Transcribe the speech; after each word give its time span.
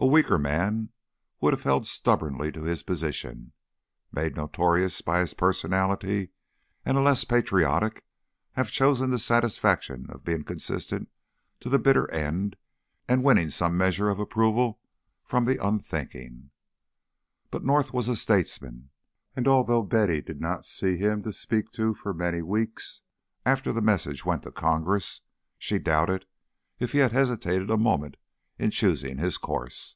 A 0.00 0.06
weaker 0.06 0.38
man 0.38 0.90
would 1.40 1.52
have 1.52 1.64
held 1.64 1.84
stubbornly 1.84 2.52
to 2.52 2.62
his 2.62 2.84
position, 2.84 3.50
made 4.12 4.36
notorious 4.36 5.00
by 5.02 5.18
his 5.18 5.34
personality, 5.34 6.28
and 6.84 6.96
a 6.96 7.00
less 7.00 7.24
patriotic 7.24 8.04
have 8.52 8.70
chosen 8.70 9.10
the 9.10 9.18
satisfaction 9.18 10.06
of 10.08 10.22
being 10.22 10.44
consistent 10.44 11.10
to 11.58 11.68
the 11.68 11.80
bitter 11.80 12.08
end 12.12 12.54
and 13.08 13.24
winning 13.24 13.50
some 13.50 13.76
measure 13.76 14.08
of 14.08 14.20
approval 14.20 14.78
from 15.24 15.46
the 15.46 15.58
unthinking. 15.58 16.50
But 17.50 17.64
North 17.64 17.92
was 17.92 18.06
a 18.06 18.14
statesman, 18.14 18.90
and 19.34 19.48
although 19.48 19.82
Betty 19.82 20.20
did 20.22 20.40
not 20.40 20.64
see 20.64 20.96
him 20.96 21.24
to 21.24 21.32
speak 21.32 21.72
to 21.72 21.92
for 21.92 22.14
many 22.14 22.40
weeks 22.40 23.02
after 23.44 23.72
the 23.72 23.82
Message 23.82 24.24
went 24.24 24.44
to 24.44 24.52
Congress, 24.52 25.22
she 25.58 25.80
doubted 25.80 26.24
if 26.78 26.92
he 26.92 26.98
had 26.98 27.10
hesitated 27.10 27.68
a 27.68 27.76
moment 27.76 28.16
in 28.60 28.72
choosing 28.72 29.18
his 29.18 29.38
course. 29.38 29.94